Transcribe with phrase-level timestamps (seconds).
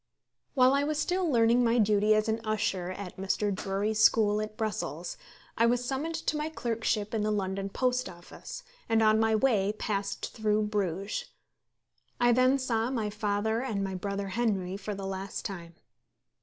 [0.55, 3.53] While I was still learning my duty as an usher at Mr.
[3.53, 5.15] Drury's school at Brussels,
[5.59, 9.75] I was summoned to my clerkship in the London Post Office, and on my way
[9.77, 11.25] passed through Bruges.
[12.19, 15.75] I then saw my father and my brother Henry for the last time.